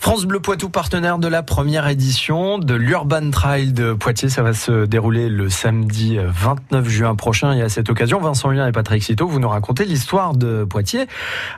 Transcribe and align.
France 0.00 0.24
Bleu 0.24 0.40
Poitou, 0.40 0.70
partenaire 0.70 1.18
de 1.18 1.28
la 1.28 1.42
première 1.42 1.86
édition 1.86 2.58
de 2.58 2.72
l'Urban 2.72 3.30
Trail 3.30 3.74
de 3.74 3.92
Poitiers. 3.92 4.30
Ça 4.30 4.42
va 4.42 4.54
se 4.54 4.86
dérouler 4.86 5.28
le 5.28 5.50
samedi 5.50 6.16
29 6.18 6.88
juin 6.88 7.14
prochain. 7.14 7.52
Et 7.52 7.60
à 7.60 7.68
cette 7.68 7.90
occasion, 7.90 8.18
Vincent 8.18 8.50
Hulien 8.50 8.66
et 8.66 8.72
Patrick 8.72 9.02
Citeau, 9.02 9.28
vous 9.28 9.40
nous 9.40 9.48
racontez 9.48 9.84
l'histoire 9.84 10.32
de 10.32 10.64
Poitiers 10.64 11.06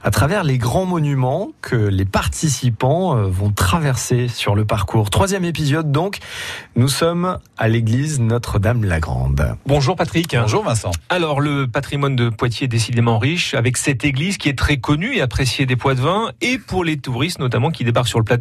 à 0.02 0.10
travers 0.10 0.42
les 0.42 0.58
grands 0.58 0.86
monuments 0.86 1.52
que 1.62 1.76
les 1.76 2.04
participants 2.04 3.16
euh, 3.16 3.28
vont 3.28 3.52
traverser 3.52 4.26
sur 4.26 4.56
le 4.56 4.64
parcours. 4.64 5.08
Troisième 5.08 5.44
épisode 5.44 5.92
donc. 5.92 6.18
Nous 6.74 6.88
sommes 6.88 7.38
à 7.56 7.68
l'église 7.68 8.18
Notre-Dame-la-Grande. 8.18 9.56
Bonjour 9.66 9.94
Patrick. 9.94 10.34
Bonjour 10.36 10.64
Vincent. 10.64 10.90
Alors 11.10 11.40
le 11.40 11.68
patrimoine 11.68 12.16
de 12.16 12.28
Poitiers 12.28 12.64
est 12.64 12.68
décidément 12.68 13.20
riche 13.20 13.54
avec 13.54 13.76
cette 13.76 14.04
église 14.04 14.36
qui 14.36 14.48
est 14.48 14.58
très 14.58 14.78
connue 14.78 15.14
et 15.14 15.20
appréciée 15.20 15.64
des 15.64 15.76
Poitevins 15.76 16.32
et 16.40 16.58
pour 16.58 16.82
les 16.82 16.96
touristes 16.96 17.38
notamment 17.38 17.70
qui 17.70 17.84
débarquent 17.84 18.08
sur 18.08 18.18
le 18.18 18.31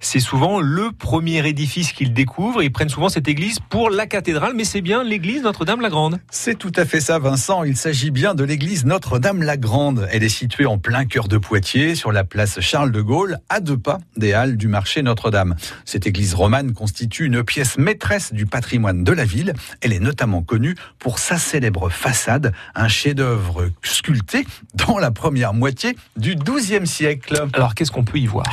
C'est 0.00 0.20
souvent 0.20 0.60
le 0.60 0.90
premier 0.92 1.46
édifice 1.46 1.92
qu'ils 1.92 2.12
découvrent. 2.12 2.62
Ils 2.62 2.72
prennent 2.72 2.88
souvent 2.88 3.08
cette 3.08 3.28
église 3.28 3.58
pour 3.68 3.90
la 3.90 4.06
cathédrale, 4.06 4.52
mais 4.54 4.64
c'est 4.64 4.80
bien 4.80 5.02
l'église 5.04 5.42
Notre-Dame-la-Grande. 5.42 6.18
C'est 6.30 6.56
tout 6.56 6.72
à 6.76 6.84
fait 6.84 7.00
ça, 7.00 7.18
Vincent. 7.18 7.64
Il 7.64 7.76
s'agit 7.76 8.10
bien 8.10 8.34
de 8.34 8.44
l'église 8.44 8.84
Notre-Dame-la-Grande. 8.84 10.08
Elle 10.10 10.22
est 10.22 10.28
située 10.28 10.66
en 10.66 10.78
plein 10.78 11.04
cœur 11.04 11.28
de 11.28 11.38
Poitiers, 11.38 11.94
sur 11.94 12.12
la 12.12 12.24
place 12.24 12.60
Charles 12.60 12.92
de 12.92 13.00
Gaulle, 13.00 13.38
à 13.48 13.60
deux 13.60 13.78
pas 13.78 13.98
des 14.16 14.32
halles 14.32 14.56
du 14.56 14.68
marché 14.68 15.02
Notre-Dame. 15.02 15.56
Cette 15.84 16.06
église 16.06 16.34
romane 16.34 16.72
constitue 16.72 17.26
une 17.26 17.42
pièce 17.42 17.78
maîtresse 17.78 18.32
du 18.32 18.46
patrimoine 18.46 19.04
de 19.04 19.12
la 19.12 19.24
ville. 19.24 19.54
Elle 19.80 19.92
est 19.92 20.00
notamment 20.00 20.42
connue 20.42 20.74
pour 20.98 21.18
sa 21.18 21.38
célèbre 21.38 21.88
façade, 21.88 22.52
un 22.74 22.88
chef-d'œuvre 22.88 23.70
sculpté 23.82 24.46
dans 24.74 24.98
la 24.98 25.10
première 25.10 25.54
moitié 25.54 25.96
du 26.16 26.34
XIIe 26.34 26.86
siècle. 26.86 27.46
Alors 27.52 27.74
qu'est-ce 27.74 27.90
qu'on 27.90 28.04
peut 28.04 28.18
y 28.18 28.26
voir? 28.26 28.46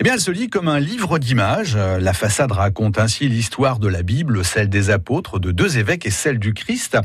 Eh 0.00 0.04
bien, 0.04 0.14
elle 0.14 0.20
se 0.24 0.30
lit 0.30 0.48
comme 0.48 0.68
un 0.68 0.80
livre 0.80 1.18
d'images. 1.18 1.76
La 1.76 2.14
façade 2.14 2.50
raconte 2.50 2.98
ainsi 2.98 3.28
l'histoire 3.28 3.78
de 3.78 3.88
la 3.88 4.02
Bible, 4.02 4.42
celle 4.42 4.70
des 4.70 4.88
apôtres, 4.88 5.38
de 5.38 5.52
deux 5.52 5.76
évêques 5.76 6.06
et 6.06 6.10
celle 6.10 6.38
du 6.38 6.54
Christ. 6.54 6.96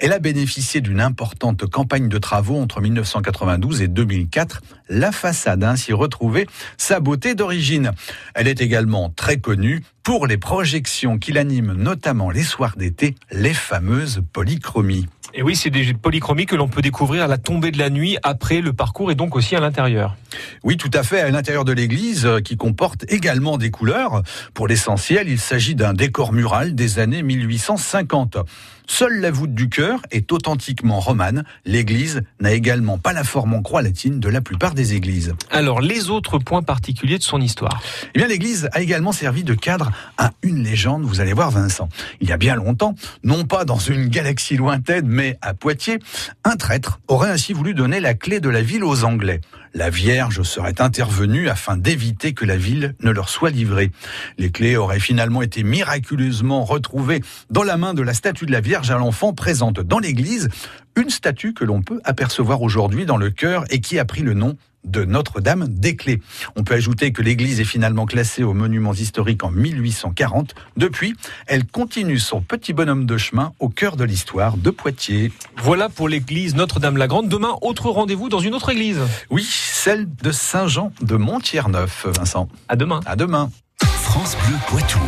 Elle 0.00 0.14
a 0.14 0.18
bénéficié 0.18 0.80
d'une 0.80 1.02
importante 1.02 1.66
campagne 1.66 2.08
de 2.08 2.16
travaux 2.16 2.58
entre 2.58 2.80
1992 2.80 3.82
et 3.82 3.88
2004. 3.88 4.62
La 4.88 5.12
façade 5.12 5.62
a 5.64 5.70
ainsi 5.70 5.92
retrouvé 5.92 6.46
sa 6.78 6.98
beauté 6.98 7.34
d'origine. 7.34 7.92
Elle 8.34 8.48
est 8.48 8.62
également 8.62 9.10
très 9.10 9.36
connue 9.36 9.82
pour 10.02 10.26
les 10.26 10.36
projections 10.36 11.18
qui 11.18 11.32
l'animent, 11.32 11.74
notamment 11.74 12.30
les 12.30 12.42
soirs 12.42 12.76
d'été, 12.76 13.14
les 13.30 13.54
fameuses 13.54 14.22
polychromies. 14.32 15.06
Et 15.34 15.42
oui, 15.42 15.56
c'est 15.56 15.70
des 15.70 15.94
polychromies 15.94 16.44
que 16.44 16.56
l'on 16.56 16.68
peut 16.68 16.82
découvrir 16.82 17.24
à 17.24 17.26
la 17.26 17.38
tombée 17.38 17.70
de 17.70 17.78
la 17.78 17.88
nuit 17.88 18.18
après 18.22 18.60
le 18.60 18.72
parcours 18.72 19.10
et 19.10 19.14
donc 19.14 19.34
aussi 19.34 19.56
à 19.56 19.60
l'intérieur. 19.60 20.16
Oui, 20.62 20.76
tout 20.76 20.90
à 20.92 21.02
fait, 21.02 21.20
à 21.20 21.30
l'intérieur 21.30 21.64
de 21.64 21.72
l'église 21.72 22.26
euh, 22.26 22.40
qui 22.40 22.56
comporte 22.56 23.10
également 23.10 23.56
des 23.56 23.70
couleurs. 23.70 24.22
Pour 24.52 24.68
l'essentiel, 24.68 25.28
il 25.28 25.38
s'agit 25.38 25.74
d'un 25.74 25.94
décor 25.94 26.32
mural 26.32 26.74
des 26.74 26.98
années 26.98 27.22
1850. 27.22 28.38
Seule 28.86 29.20
la 29.20 29.30
voûte 29.30 29.54
du 29.54 29.68
chœur 29.68 30.00
est 30.10 30.32
authentiquement 30.32 31.00
romane. 31.00 31.44
L'église 31.64 32.22
n'a 32.40 32.52
également 32.52 32.98
pas 32.98 33.12
la 33.12 33.24
forme 33.24 33.54
en 33.54 33.62
croix 33.62 33.80
latine 33.80 34.20
de 34.20 34.28
la 34.28 34.40
plupart 34.40 34.74
des 34.74 34.94
églises. 34.94 35.34
Alors, 35.50 35.80
les 35.80 36.10
autres 36.10 36.38
points 36.38 36.62
particuliers 36.62 37.18
de 37.18 37.22
son 37.22 37.40
histoire 37.40 37.82
Eh 38.14 38.18
bien, 38.18 38.26
l'église 38.28 38.68
a 38.72 38.82
également 38.82 39.12
servi 39.12 39.44
de 39.44 39.54
cadre 39.54 39.91
à 40.18 40.32
une 40.42 40.62
légende, 40.62 41.02
vous 41.02 41.20
allez 41.20 41.32
voir 41.32 41.50
Vincent. 41.50 41.88
Il 42.20 42.28
y 42.28 42.32
a 42.32 42.36
bien 42.36 42.56
longtemps, 42.56 42.94
non 43.24 43.44
pas 43.44 43.64
dans 43.64 43.78
une 43.78 44.08
galaxie 44.08 44.56
lointaine, 44.56 45.06
mais 45.06 45.38
à 45.42 45.54
Poitiers, 45.54 45.98
un 46.44 46.56
traître 46.56 47.00
aurait 47.08 47.30
ainsi 47.30 47.52
voulu 47.52 47.74
donner 47.74 48.00
la 48.00 48.14
clé 48.14 48.40
de 48.40 48.48
la 48.48 48.62
ville 48.62 48.84
aux 48.84 49.04
Anglais. 49.04 49.40
La 49.74 49.88
Vierge 49.88 50.42
serait 50.42 50.82
intervenue 50.82 51.48
afin 51.48 51.78
d'éviter 51.78 52.34
que 52.34 52.44
la 52.44 52.56
ville 52.56 52.94
ne 53.00 53.10
leur 53.10 53.30
soit 53.30 53.50
livrée. 53.50 53.90
Les 54.36 54.50
clés 54.50 54.76
auraient 54.76 55.00
finalement 55.00 55.40
été 55.40 55.62
miraculeusement 55.62 56.64
retrouvées 56.64 57.22
dans 57.50 57.62
la 57.62 57.78
main 57.78 57.94
de 57.94 58.02
la 58.02 58.12
statue 58.12 58.44
de 58.44 58.52
la 58.52 58.60
Vierge 58.60 58.90
à 58.90 58.98
l'enfant 58.98 59.32
présente 59.32 59.80
dans 59.80 59.98
l'église, 59.98 60.50
une 60.94 61.08
statue 61.08 61.54
que 61.54 61.64
l'on 61.64 61.80
peut 61.80 62.00
apercevoir 62.04 62.60
aujourd'hui 62.60 63.06
dans 63.06 63.16
le 63.16 63.30
chœur 63.30 63.64
et 63.70 63.80
qui 63.80 63.98
a 63.98 64.04
pris 64.04 64.22
le 64.22 64.34
nom 64.34 64.56
de 64.84 65.04
Notre-Dame 65.04 65.68
des 65.68 65.96
Clés. 65.96 66.20
On 66.56 66.64
peut 66.64 66.74
ajouter 66.74 67.12
que 67.12 67.22
l'église 67.22 67.60
est 67.60 67.64
finalement 67.64 68.06
classée 68.06 68.42
aux 68.42 68.54
monuments 68.54 68.92
historiques 68.92 69.44
en 69.44 69.50
1840. 69.50 70.54
Depuis, 70.76 71.14
elle 71.46 71.66
continue 71.66 72.18
son 72.18 72.40
petit 72.40 72.72
bonhomme 72.72 73.06
de 73.06 73.16
chemin 73.16 73.52
au 73.60 73.68
cœur 73.68 73.96
de 73.96 74.04
l'histoire 74.04 74.56
de 74.56 74.70
Poitiers. 74.70 75.32
Voilà 75.56 75.88
pour 75.88 76.08
l'église 76.08 76.54
Notre-Dame-la-Grande. 76.54 77.28
Demain, 77.28 77.56
autre 77.62 77.90
rendez-vous 77.90 78.28
dans 78.28 78.40
une 78.40 78.54
autre 78.54 78.70
église. 78.70 79.00
Oui, 79.30 79.46
celle 79.48 80.08
de 80.22 80.32
Saint-Jean 80.32 80.92
de 81.00 81.16
Montier-Neuf, 81.16 82.06
Vincent. 82.06 82.48
À 82.68 82.76
demain. 82.76 83.00
À 83.06 83.16
demain. 83.16 83.50
France 83.80 84.36
Bleu 84.46 84.56
Poitou. 84.68 85.00